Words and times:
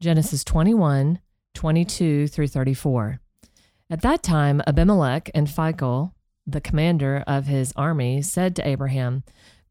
Genesis 0.00 0.44
21, 0.44 1.20
22 1.54 2.26
through 2.26 2.48
34. 2.48 3.20
At 3.88 4.02
that 4.02 4.22
time, 4.22 4.60
Abimelech 4.66 5.30
and 5.34 5.46
Phicol, 5.46 6.12
the 6.46 6.60
commander 6.60 7.22
of 7.26 7.46
his 7.46 7.72
army, 7.76 8.20
said 8.20 8.56
to 8.56 8.66
Abraham, 8.66 9.22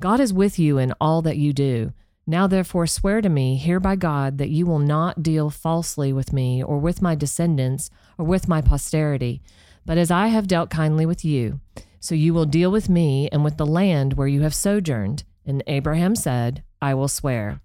God 0.01 0.19
is 0.19 0.33
with 0.33 0.57
you 0.57 0.77
in 0.77 0.93
all 0.99 1.21
that 1.21 1.37
you 1.37 1.53
do. 1.53 1.93
Now 2.25 2.47
therefore 2.47 2.87
swear 2.87 3.21
to 3.21 3.29
me 3.29 3.57
here 3.57 3.81
by 3.81 3.95
God 3.97 4.37
that 4.37 4.49
you 4.49 4.65
will 4.65 4.79
not 4.79 5.21
deal 5.21 5.49
falsely 5.49 6.13
with 6.13 6.31
me 6.31 6.63
or 6.63 6.79
with 6.79 7.01
my 7.01 7.15
descendants 7.15 7.89
or 8.17 8.25
with 8.25 8.47
my 8.47 8.61
posterity, 8.61 9.41
but 9.85 9.97
as 9.97 10.09
I 10.09 10.27
have 10.27 10.47
dealt 10.47 10.69
kindly 10.69 11.05
with 11.05 11.25
you, 11.25 11.59
so 11.99 12.15
you 12.15 12.33
will 12.33 12.45
deal 12.45 12.71
with 12.71 12.87
me 12.87 13.27
and 13.31 13.43
with 13.43 13.57
the 13.57 13.65
land 13.65 14.13
where 14.13 14.27
you 14.27 14.41
have 14.41 14.55
sojourned. 14.55 15.25
And 15.45 15.63
Abraham 15.67 16.15
said, 16.15 16.63
I 16.81 16.93
will 16.93 17.09
swear. 17.09 17.61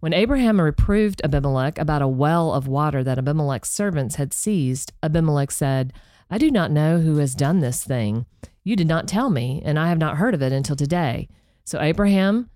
When 0.00 0.14
Abraham 0.14 0.58
reproved 0.58 1.20
Abimelech 1.22 1.78
about 1.78 2.00
a 2.00 2.08
well 2.08 2.54
of 2.54 2.66
water 2.66 3.04
that 3.04 3.18
Abimelech's 3.18 3.68
servants 3.68 4.14
had 4.14 4.32
seized, 4.32 4.92
Abimelech 5.02 5.50
said, 5.50 5.92
I 6.30 6.38
do 6.38 6.50
not 6.50 6.70
know 6.70 7.00
who 7.00 7.18
has 7.18 7.34
done 7.34 7.60
this 7.60 7.84
thing. 7.84 8.24
You 8.64 8.76
did 8.76 8.88
not 8.88 9.06
tell 9.06 9.28
me, 9.28 9.60
and 9.62 9.78
I 9.78 9.88
have 9.88 9.98
not 9.98 10.16
heard 10.16 10.32
of 10.32 10.40
it 10.40 10.52
until 10.52 10.74
today. 10.74 11.28
So 11.64 11.78
Abraham 11.82 12.48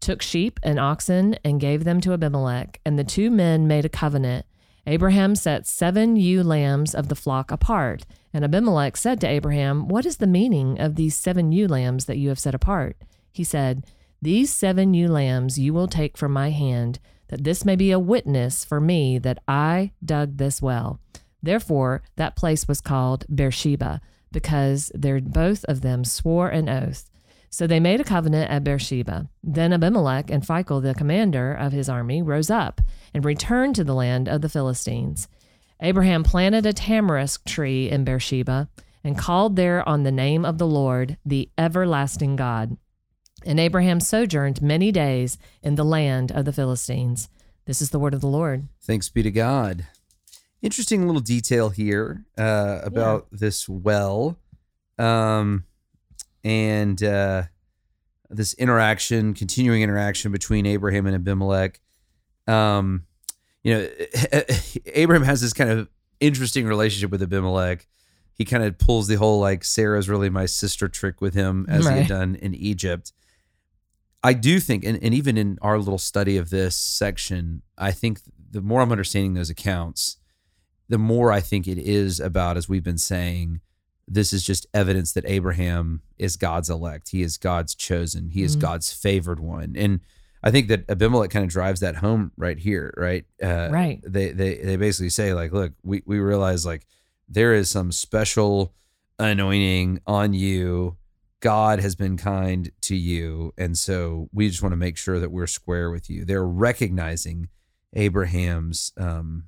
took 0.00 0.22
sheep 0.22 0.60
and 0.62 0.78
oxen 0.78 1.36
and 1.44 1.60
gave 1.60 1.82
them 1.82 2.00
to 2.02 2.12
Abimelech, 2.12 2.80
and 2.84 2.96
the 2.96 3.02
two 3.02 3.28
men 3.28 3.66
made 3.66 3.84
a 3.84 3.88
covenant. 3.88 4.46
Abraham 4.86 5.34
set 5.34 5.66
seven 5.66 6.14
ewe 6.14 6.44
lambs 6.44 6.94
of 6.94 7.08
the 7.08 7.16
flock 7.16 7.50
apart, 7.50 8.06
and 8.32 8.44
Abimelech 8.44 8.96
said 8.96 9.20
to 9.22 9.26
Abraham, 9.26 9.88
What 9.88 10.06
is 10.06 10.18
the 10.18 10.26
meaning 10.28 10.78
of 10.78 10.94
these 10.94 11.16
seven 11.16 11.50
ewe 11.50 11.66
lambs 11.66 12.04
that 12.04 12.18
you 12.18 12.28
have 12.28 12.38
set 12.38 12.54
apart? 12.54 12.96
He 13.32 13.42
said, 13.42 13.84
These 14.22 14.52
seven 14.52 14.94
ewe 14.94 15.08
lambs 15.08 15.58
you 15.58 15.74
will 15.74 15.88
take 15.88 16.16
from 16.16 16.32
my 16.32 16.50
hand, 16.50 16.98
that 17.28 17.44
this 17.44 17.64
may 17.64 17.76
be 17.76 17.90
a 17.90 17.98
witness 17.98 18.64
for 18.64 18.80
me 18.80 19.18
that 19.18 19.38
I 19.46 19.92
dug 20.04 20.36
this 20.36 20.62
well. 20.62 21.00
Therefore, 21.42 22.02
that 22.16 22.36
place 22.36 22.66
was 22.66 22.80
called 22.80 23.26
Beersheba, 23.32 24.00
because 24.32 24.90
they 24.94 25.20
both 25.20 25.64
of 25.64 25.82
them 25.82 26.04
swore 26.04 26.48
an 26.48 26.68
oath. 26.68 27.10
So 27.50 27.68
they 27.68 27.78
made 27.78 28.00
a 28.00 28.04
covenant 28.04 28.50
at 28.50 28.64
Beersheba. 28.64 29.28
Then 29.42 29.72
Abimelech 29.72 30.28
and 30.28 30.42
Phicol, 30.42 30.82
the 30.82 30.94
commander 30.94 31.54
of 31.54 31.72
his 31.72 31.88
army, 31.88 32.20
rose 32.20 32.50
up 32.50 32.80
and 33.12 33.24
returned 33.24 33.76
to 33.76 33.84
the 33.84 33.94
land 33.94 34.28
of 34.28 34.40
the 34.40 34.48
Philistines. 34.48 35.28
Abraham 35.80 36.24
planted 36.24 36.66
a 36.66 36.72
tamarisk 36.72 37.44
tree 37.44 37.88
in 37.88 38.04
Beersheba 38.04 38.68
and 39.04 39.16
called 39.16 39.54
there 39.54 39.88
on 39.88 40.02
the 40.02 40.10
name 40.10 40.44
of 40.44 40.58
the 40.58 40.66
Lord, 40.66 41.16
the 41.24 41.48
everlasting 41.56 42.36
God. 42.36 42.76
And 43.44 43.60
Abraham 43.60 44.00
sojourned 44.00 44.62
many 44.62 44.92
days 44.92 45.38
in 45.62 45.74
the 45.74 45.84
land 45.84 46.32
of 46.32 46.44
the 46.44 46.52
Philistines. 46.52 47.28
This 47.66 47.80
is 47.82 47.90
the 47.90 47.98
word 47.98 48.14
of 48.14 48.20
the 48.20 48.26
Lord. 48.26 48.68
Thanks 48.82 49.08
be 49.08 49.22
to 49.22 49.30
God. 49.30 49.86
Interesting 50.62 51.06
little 51.06 51.20
detail 51.20 51.70
here 51.70 52.24
uh, 52.38 52.80
about 52.82 53.26
yeah. 53.30 53.38
this 53.38 53.68
well. 53.68 54.38
Um, 54.98 55.64
and 56.42 57.02
uh, 57.02 57.44
this 58.30 58.54
interaction, 58.54 59.34
continuing 59.34 59.82
interaction 59.82 60.32
between 60.32 60.66
Abraham 60.66 61.06
and 61.06 61.14
Abimelech. 61.14 61.80
Um, 62.46 63.06
you 63.62 63.74
know, 63.74 63.88
Abraham 64.86 65.24
has 65.24 65.40
this 65.40 65.52
kind 65.52 65.70
of 65.70 65.88
interesting 66.20 66.66
relationship 66.66 67.10
with 67.10 67.22
Abimelech. 67.22 67.86
He 68.34 68.44
kind 68.44 68.62
of 68.62 68.78
pulls 68.78 69.06
the 69.06 69.14
whole 69.14 69.40
like 69.40 69.64
Sarah's 69.64 70.08
really 70.08 70.28
my 70.28 70.46
sister 70.46 70.88
trick 70.88 71.20
with 71.20 71.34
him 71.34 71.66
as 71.68 71.86
right. 71.86 71.94
he 71.94 71.98
had 72.00 72.08
done 72.08 72.34
in 72.36 72.54
Egypt. 72.54 73.12
I 74.24 74.32
do 74.32 74.58
think, 74.58 74.84
and, 74.84 74.98
and 75.02 75.14
even 75.14 75.36
in 75.36 75.58
our 75.60 75.78
little 75.78 75.98
study 75.98 76.38
of 76.38 76.48
this 76.48 76.74
section, 76.74 77.62
I 77.76 77.92
think 77.92 78.20
the 78.50 78.62
more 78.62 78.80
I'm 78.80 78.90
understanding 78.90 79.34
those 79.34 79.50
accounts, 79.50 80.16
the 80.88 80.98
more 80.98 81.30
I 81.30 81.40
think 81.40 81.68
it 81.68 81.78
is 81.78 82.20
about, 82.20 82.56
as 82.56 82.68
we've 82.68 82.82
been 82.82 82.98
saying, 82.98 83.60
this 84.08 84.32
is 84.32 84.42
just 84.42 84.66
evidence 84.72 85.12
that 85.12 85.24
Abraham 85.26 86.00
is 86.18 86.36
God's 86.36 86.70
elect. 86.70 87.10
He 87.10 87.22
is 87.22 87.36
God's 87.36 87.74
chosen. 87.74 88.30
He 88.30 88.42
is 88.42 88.52
mm-hmm. 88.52 88.62
God's 88.62 88.92
favored 88.92 89.40
one. 89.40 89.74
And 89.76 90.00
I 90.42 90.50
think 90.50 90.68
that 90.68 90.88
Abimelech 90.88 91.30
kind 91.30 91.44
of 91.44 91.50
drives 91.50 91.80
that 91.80 91.96
home 91.96 92.32
right 92.36 92.58
here, 92.58 92.92
right? 92.96 93.24
Uh, 93.42 93.68
right. 93.70 94.00
They, 94.06 94.30
they 94.32 94.56
they 94.56 94.76
basically 94.76 95.08
say 95.08 95.32
like, 95.32 95.52
look, 95.52 95.72
we 95.82 96.02
we 96.04 96.18
realize 96.18 96.66
like 96.66 96.86
there 97.28 97.54
is 97.54 97.70
some 97.70 97.92
special 97.92 98.74
anointing 99.18 100.00
on 100.06 100.34
you. 100.34 100.96
God 101.44 101.78
has 101.80 101.94
been 101.94 102.16
kind 102.16 102.70
to 102.82 102.96
you, 102.96 103.52
and 103.58 103.78
so 103.78 104.28
we 104.32 104.48
just 104.48 104.62
want 104.62 104.72
to 104.72 104.76
make 104.76 104.96
sure 104.96 105.20
that 105.20 105.30
we're 105.30 105.46
square 105.46 105.90
with 105.90 106.08
you. 106.08 106.24
They're 106.24 106.46
recognizing 106.46 107.48
Abraham's, 107.92 108.92
um, 108.96 109.44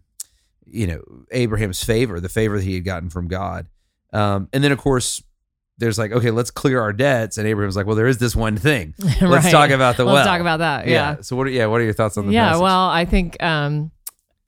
you 0.65 0.87
know, 0.87 1.03
Abraham's 1.31 1.83
favor, 1.83 2.21
the 2.21 2.29
favor 2.29 2.59
that 2.59 2.65
he 2.65 2.75
had 2.75 2.85
gotten 2.85 3.11
from 3.11 3.29
God 3.29 3.67
um, 4.13 4.49
and 4.53 4.65
then 4.65 4.73
of 4.73 4.79
course 4.79 5.23
there's 5.79 5.99
like, 5.99 6.11
okay, 6.11 6.31
let's 6.31 6.51
clear 6.51 6.81
our 6.81 6.93
debts. 6.93 7.37
And 7.37 7.47
Abraham's 7.47 7.77
like, 7.77 7.87
well, 7.87 7.97
there 7.97 8.07
is 8.07 8.17
this 8.17 8.35
one 8.35 8.57
thing. 8.57 8.95
Let's 8.99 9.21
right. 9.23 9.51
talk 9.53 9.69
about 9.69 9.99
the 9.99 10.07
let's 10.07 10.15
well. 10.15 10.25
talk 10.25 10.41
about 10.41 10.61
that. 10.61 10.87
Yeah. 10.87 10.93
yeah. 10.93 11.21
So 11.21 11.37
what? 11.37 11.49
Are, 11.49 11.51
yeah. 11.51 11.67
What 11.67 11.83
are 11.83 11.85
your 11.85 11.93
thoughts 11.93 12.17
on 12.17 12.27
the? 12.27 12.33
Yeah. 12.33 12.49
Passage? 12.49 12.63
Well, 12.63 12.89
I 12.89 13.05
think 13.05 13.43
um, 13.43 13.91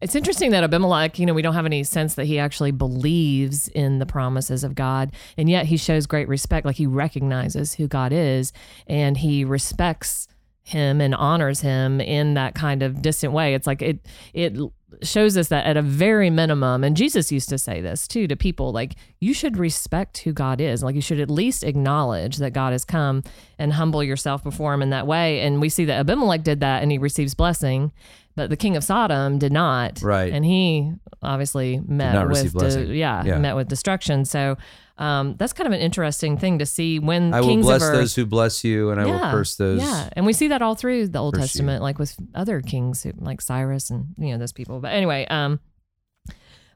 it's 0.00 0.14
interesting 0.14 0.52
that 0.52 0.62
Abimelech, 0.62 1.18
you 1.18 1.26
know, 1.26 1.34
we 1.34 1.42
don't 1.42 1.54
have 1.54 1.66
any 1.66 1.82
sense 1.82 2.14
that 2.14 2.26
he 2.26 2.38
actually 2.38 2.70
believes 2.70 3.68
in 3.68 3.98
the 3.98 4.06
promises 4.06 4.62
of 4.62 4.74
God, 4.74 5.12
and 5.36 5.50
yet 5.50 5.66
he 5.66 5.76
shows 5.76 6.06
great 6.06 6.28
respect. 6.28 6.64
Like 6.64 6.76
he 6.76 6.86
recognizes 6.86 7.74
who 7.74 7.88
God 7.88 8.12
is, 8.12 8.52
and 8.86 9.16
he 9.16 9.44
respects 9.44 10.28
him 10.62 11.00
and 11.00 11.14
honors 11.14 11.62
him 11.62 12.00
in 12.00 12.34
that 12.34 12.54
kind 12.54 12.82
of 12.82 13.02
distant 13.02 13.32
way. 13.32 13.54
It's 13.54 13.66
like 13.66 13.82
it 13.82 14.06
it 14.34 14.56
shows 15.02 15.36
us 15.36 15.48
that 15.48 15.66
at 15.66 15.76
a 15.76 15.82
very 15.82 16.30
minimum 16.30 16.82
and 16.82 16.96
Jesus 16.96 17.30
used 17.30 17.48
to 17.50 17.58
say 17.58 17.80
this 17.80 18.08
too 18.08 18.26
to 18.26 18.36
people 18.36 18.72
like 18.72 18.94
you 19.20 19.34
should 19.34 19.56
respect 19.56 20.18
who 20.18 20.32
God 20.32 20.60
is. 20.60 20.82
Like 20.82 20.94
you 20.94 21.00
should 21.00 21.20
at 21.20 21.30
least 21.30 21.62
acknowledge 21.62 22.38
that 22.38 22.52
God 22.52 22.72
has 22.72 22.84
come 22.84 23.22
and 23.58 23.72
humble 23.72 24.02
yourself 24.02 24.42
before 24.42 24.72
him 24.72 24.82
in 24.82 24.90
that 24.90 25.06
way. 25.06 25.40
And 25.40 25.60
we 25.60 25.68
see 25.68 25.84
that 25.86 25.98
Abimelech 26.00 26.42
did 26.42 26.60
that 26.60 26.82
and 26.82 26.90
he 26.90 26.98
receives 26.98 27.34
blessing, 27.34 27.92
but 28.34 28.50
the 28.50 28.56
king 28.56 28.76
of 28.76 28.84
Sodom 28.84 29.38
did 29.38 29.52
not. 29.52 30.00
Right. 30.02 30.32
And 30.32 30.44
he 30.44 30.92
obviously 31.22 31.80
met 31.86 32.28
with 32.28 32.56
de- 32.56 32.94
yeah, 32.94 33.24
yeah, 33.24 33.38
met 33.38 33.56
with 33.56 33.68
destruction. 33.68 34.24
So 34.24 34.56
um, 34.98 35.36
that's 35.38 35.52
kind 35.52 35.66
of 35.68 35.72
an 35.72 35.80
interesting 35.80 36.36
thing 36.36 36.58
to 36.58 36.66
see 36.66 36.98
when 36.98 37.32
I 37.32 37.40
kings 37.40 37.64
will 37.64 37.70
bless 37.70 37.82
earth, 37.82 37.94
those 37.94 38.14
who 38.16 38.26
bless 38.26 38.64
you, 38.64 38.90
and 38.90 39.00
I 39.00 39.06
will 39.06 39.18
curse 39.30 39.54
those. 39.54 39.80
Yeah, 39.80 40.08
and 40.12 40.26
we 40.26 40.32
see 40.32 40.48
that 40.48 40.60
all 40.60 40.74
through 40.74 41.08
the 41.08 41.20
Old 41.20 41.34
Testament, 41.34 41.80
you. 41.80 41.84
like 41.84 41.98
with 42.00 42.16
other 42.34 42.60
kings 42.60 43.04
who, 43.04 43.12
like 43.16 43.40
Cyrus 43.40 43.90
and 43.90 44.08
you 44.18 44.32
know 44.32 44.38
those 44.38 44.52
people. 44.52 44.80
But 44.80 44.92
anyway, 44.92 45.24
um, 45.28 45.60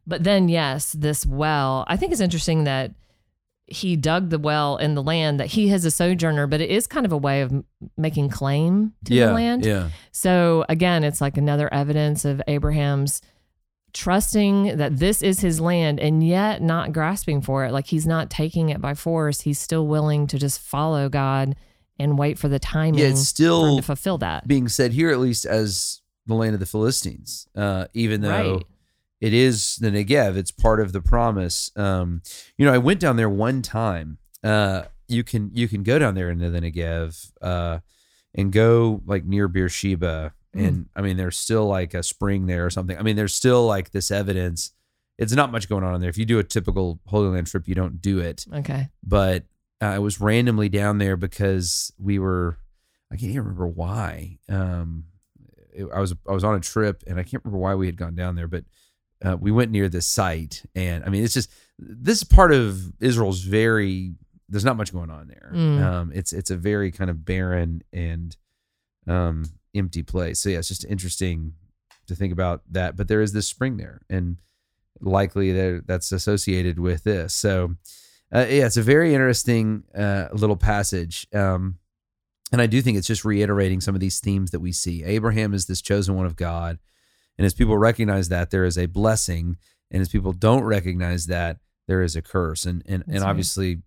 but 0.06 0.22
then 0.22 0.48
yes, 0.48 0.92
this 0.92 1.26
well, 1.26 1.84
I 1.88 1.96
think 1.96 2.12
it's 2.12 2.20
interesting 2.20 2.64
that 2.64 2.92
he 3.66 3.96
dug 3.96 4.30
the 4.30 4.38
well 4.38 4.76
in 4.76 4.94
the 4.94 5.02
land 5.02 5.40
that 5.40 5.48
he 5.48 5.68
has 5.68 5.84
a 5.84 5.90
sojourner, 5.90 6.46
but 6.46 6.60
it 6.60 6.70
is 6.70 6.86
kind 6.86 7.06
of 7.06 7.10
a 7.10 7.16
way 7.16 7.40
of 7.40 7.52
making 7.96 8.28
claim 8.28 8.92
to 9.04 9.14
yeah, 9.14 9.26
the 9.26 9.32
land. 9.32 9.64
Yeah. 9.64 9.88
So 10.12 10.64
again, 10.68 11.02
it's 11.02 11.20
like 11.20 11.36
another 11.36 11.72
evidence 11.72 12.24
of 12.24 12.40
Abraham's 12.46 13.20
trusting 13.92 14.76
that 14.78 14.98
this 14.98 15.22
is 15.22 15.40
his 15.40 15.60
land 15.60 16.00
and 16.00 16.26
yet 16.26 16.62
not 16.62 16.92
grasping 16.92 17.40
for 17.40 17.64
it. 17.64 17.72
Like 17.72 17.86
he's 17.86 18.06
not 18.06 18.30
taking 18.30 18.70
it 18.70 18.80
by 18.80 18.94
force. 18.94 19.42
He's 19.42 19.58
still 19.58 19.86
willing 19.86 20.26
to 20.28 20.38
just 20.38 20.60
follow 20.60 21.08
God 21.08 21.56
and 21.98 22.18
wait 22.18 22.38
for 22.38 22.48
the 22.48 22.58
timing 22.58 23.00
yeah, 23.00 23.06
it's 23.06 23.26
still 23.26 23.76
to 23.76 23.82
fulfill 23.82 24.18
that. 24.18 24.46
Being 24.46 24.68
said 24.68 24.92
here, 24.92 25.10
at 25.10 25.18
least 25.18 25.44
as 25.44 26.00
the 26.26 26.34
land 26.34 26.54
of 26.54 26.60
the 26.60 26.66
Philistines, 26.66 27.46
uh, 27.54 27.86
even 27.94 28.22
though 28.22 28.54
right. 28.54 28.64
it 29.20 29.34
is 29.34 29.76
the 29.76 29.90
Negev, 29.90 30.36
it's 30.36 30.50
part 30.50 30.80
of 30.80 30.92
the 30.92 31.00
promise. 31.00 31.70
Um, 31.76 32.22
you 32.56 32.66
know, 32.66 32.72
I 32.72 32.78
went 32.78 33.00
down 33.00 33.16
there 33.16 33.28
one 33.28 33.62
time. 33.62 34.18
Uh, 34.42 34.84
you 35.06 35.22
can 35.22 35.50
you 35.52 35.68
can 35.68 35.82
go 35.82 35.98
down 35.98 36.14
there 36.14 36.30
into 36.30 36.50
the 36.50 36.60
Negev 36.60 37.30
uh, 37.42 37.80
and 38.34 38.50
go 38.52 39.02
like 39.06 39.24
near 39.24 39.48
Beersheba. 39.48 40.32
And 40.54 40.88
I 40.94 41.00
mean, 41.00 41.16
there's 41.16 41.38
still 41.38 41.66
like 41.66 41.94
a 41.94 42.02
spring 42.02 42.46
there 42.46 42.66
or 42.66 42.70
something. 42.70 42.96
I 42.96 43.02
mean, 43.02 43.16
there's 43.16 43.34
still 43.34 43.66
like 43.66 43.90
this 43.90 44.10
evidence. 44.10 44.72
It's 45.18 45.32
not 45.32 45.52
much 45.52 45.68
going 45.68 45.84
on 45.84 45.94
in 45.94 46.00
there. 46.00 46.10
If 46.10 46.18
you 46.18 46.24
do 46.24 46.38
a 46.38 46.44
typical 46.44 47.00
Holy 47.06 47.28
Land 47.28 47.46
trip, 47.46 47.68
you 47.68 47.74
don't 47.74 48.02
do 48.02 48.18
it. 48.18 48.46
Okay. 48.52 48.88
But 49.02 49.44
uh, 49.80 49.86
I 49.86 49.98
was 49.98 50.20
randomly 50.20 50.68
down 50.68 50.98
there 50.98 51.16
because 51.16 51.92
we 51.98 52.18
were. 52.18 52.58
I 53.10 53.16
can't 53.16 53.30
even 53.30 53.42
remember 53.42 53.66
why. 53.66 54.38
Um, 54.48 55.04
it, 55.72 55.86
I 55.94 56.00
was 56.00 56.14
I 56.28 56.32
was 56.32 56.44
on 56.44 56.54
a 56.54 56.60
trip 56.60 57.02
and 57.06 57.18
I 57.18 57.22
can't 57.22 57.44
remember 57.44 57.58
why 57.58 57.74
we 57.74 57.86
had 57.86 57.96
gone 57.96 58.14
down 58.14 58.36
there, 58.36 58.48
but 58.48 58.64
uh, 59.24 59.36
we 59.38 59.52
went 59.52 59.70
near 59.70 59.88
this 59.88 60.06
site 60.06 60.64
and 60.74 61.04
I 61.04 61.08
mean, 61.08 61.22
it's 61.24 61.34
just 61.34 61.50
this 61.78 62.24
part 62.24 62.52
of 62.52 62.92
Israel's 63.00 63.40
very. 63.40 64.14
There's 64.48 64.66
not 64.66 64.76
much 64.76 64.92
going 64.92 65.08
on 65.08 65.28
there. 65.28 65.50
Mm. 65.54 65.82
Um, 65.82 66.12
it's 66.14 66.34
it's 66.34 66.50
a 66.50 66.56
very 66.56 66.90
kind 66.90 67.08
of 67.08 67.24
barren 67.24 67.82
and 67.90 68.36
um, 69.06 69.44
empty 69.74 70.02
place. 70.02 70.40
So 70.40 70.48
yeah, 70.48 70.58
it's 70.58 70.68
just 70.68 70.84
interesting 70.84 71.54
to 72.06 72.14
think 72.14 72.32
about 72.32 72.62
that. 72.70 72.96
But 72.96 73.08
there 73.08 73.22
is 73.22 73.32
this 73.32 73.46
spring 73.46 73.76
there, 73.76 74.02
and 74.10 74.36
likely 75.00 75.52
that 75.52 75.84
that's 75.86 76.12
associated 76.12 76.78
with 76.78 77.04
this. 77.04 77.34
So 77.34 77.76
uh, 78.34 78.46
yeah, 78.48 78.66
it's 78.66 78.76
a 78.76 78.82
very 78.82 79.14
interesting 79.14 79.84
uh, 79.94 80.28
little 80.32 80.56
passage. 80.56 81.26
Um, 81.34 81.78
and 82.50 82.60
I 82.60 82.66
do 82.66 82.82
think 82.82 82.98
it's 82.98 83.06
just 83.06 83.24
reiterating 83.24 83.80
some 83.80 83.94
of 83.94 84.00
these 84.00 84.20
themes 84.20 84.50
that 84.50 84.60
we 84.60 84.72
see. 84.72 85.04
Abraham 85.04 85.54
is 85.54 85.66
this 85.66 85.80
chosen 85.82 86.16
one 86.16 86.26
of 86.26 86.36
God, 86.36 86.78
And 87.38 87.46
as 87.46 87.54
people 87.54 87.78
recognize 87.78 88.28
that, 88.28 88.50
there 88.50 88.64
is 88.64 88.78
a 88.78 88.86
blessing. 88.86 89.56
And 89.90 90.00
as 90.00 90.08
people 90.08 90.32
don't 90.32 90.64
recognize 90.64 91.26
that, 91.26 91.58
there 91.88 92.02
is 92.02 92.16
a 92.16 92.22
curse. 92.22 92.64
And 92.64 92.82
and, 92.86 93.02
and 93.04 93.14
That's 93.14 93.22
right. 93.22 93.30
obviously 93.30 93.82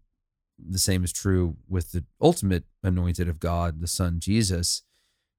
the 0.58 0.80
same 0.80 1.04
is 1.04 1.12
true 1.12 1.58
with 1.68 1.92
the 1.92 2.06
ultimate 2.22 2.64
anointed 2.84 3.28
of 3.28 3.40
God, 3.40 3.82
the 3.82 3.88
Son 3.88 4.20
Jesus, 4.20 4.84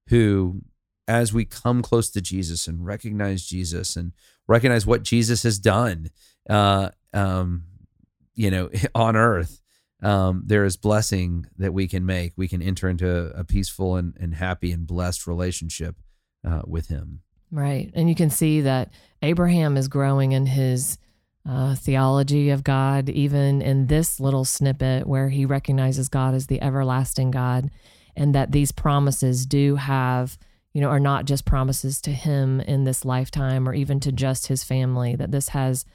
who 0.07 0.61
as 1.07 1.33
we 1.33 1.45
come 1.45 1.81
close 1.81 2.09
to 2.11 2.21
Jesus 2.21 2.67
and 2.67 2.85
recognize 2.85 3.45
Jesus 3.45 3.95
and 3.95 4.11
recognize 4.47 4.85
what 4.85 5.03
Jesus 5.03 5.43
has 5.43 5.59
done 5.59 6.09
uh 6.49 6.89
um 7.13 7.63
you 8.35 8.51
know 8.51 8.69
on 8.95 9.15
earth 9.15 9.61
um, 10.01 10.43
there 10.45 10.63
is 10.63 10.77
blessing 10.77 11.47
that 11.57 11.73
we 11.73 11.87
can 11.87 12.05
make. 12.05 12.33
We 12.35 12.47
can 12.47 12.61
enter 12.61 12.87
into 12.87 13.31
a 13.35 13.43
peaceful 13.43 13.95
and, 13.95 14.15
and 14.19 14.35
happy 14.35 14.71
and 14.71 14.85
blessed 14.85 15.25
relationship 15.25 15.95
uh, 16.47 16.61
with 16.67 16.87
Him. 16.87 17.21
Right. 17.51 17.89
And 17.93 18.09
you 18.09 18.15
can 18.15 18.29
see 18.29 18.61
that 18.61 18.91
Abraham 19.21 19.77
is 19.77 19.87
growing 19.87 20.33
in 20.33 20.45
his 20.45 20.97
uh, 21.47 21.75
theology 21.75 22.49
of 22.49 22.63
God, 22.63 23.09
even 23.09 23.61
in 23.61 23.87
this 23.87 24.19
little 24.19 24.43
snippet 24.43 25.07
where 25.07 25.29
he 25.29 25.45
recognizes 25.45 26.09
God 26.09 26.33
as 26.33 26.47
the 26.47 26.61
everlasting 26.61 27.31
God 27.31 27.71
and 28.17 28.35
that 28.35 28.51
these 28.51 28.71
promises 28.73 29.45
do 29.45 29.75
have, 29.75 30.37
you 30.73 30.81
know, 30.81 30.89
are 30.89 30.99
not 30.99 31.25
just 31.25 31.45
promises 31.45 32.01
to 32.01 32.11
him 32.11 32.59
in 32.61 32.83
this 32.83 33.05
lifetime 33.05 33.69
or 33.69 33.73
even 33.73 33.99
to 34.01 34.11
just 34.11 34.47
his 34.47 34.63
family, 34.63 35.15
that 35.15 35.31
this 35.31 35.49
has, 35.49 35.85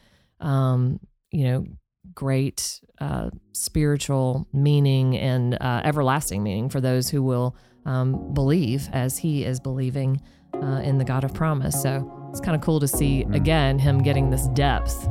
um, 0.40 1.00
you 1.32 1.44
know, 1.44 1.66
great 2.14 2.80
uh, 3.00 3.30
spiritual 3.52 4.46
meaning 4.52 5.18
and 5.18 5.54
uh, 5.60 5.82
everlasting 5.84 6.42
meaning 6.42 6.68
for 6.68 6.80
those 6.80 7.10
who 7.10 7.22
will 7.22 7.56
um, 7.84 8.32
believe 8.32 8.88
as 8.92 9.18
he 9.18 9.44
is 9.44 9.60
believing 9.60 10.20
uh, 10.54 10.80
in 10.84 10.98
the 10.98 11.04
God 11.04 11.24
of 11.24 11.34
promise. 11.34 11.80
So 11.82 12.28
it's 12.30 12.40
kind 12.40 12.54
of 12.54 12.62
cool 12.62 12.80
to 12.80 12.88
see 12.88 13.22
again 13.32 13.78
him 13.78 14.02
getting 14.02 14.30
this 14.30 14.46
depth 14.48 15.08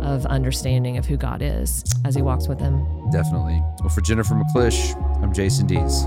of 0.00 0.26
understanding 0.26 0.96
of 0.98 1.06
who 1.06 1.16
God 1.16 1.40
is 1.42 1.82
as 2.04 2.14
he 2.14 2.22
walks 2.22 2.46
with 2.46 2.60
him. 2.60 2.86
Definitely. 3.10 3.62
Well, 3.80 3.88
for 3.88 4.00
Jennifer 4.02 4.34
McClish, 4.34 4.94
I'm 5.22 5.32
Jason 5.32 5.66
Dees. 5.66 6.06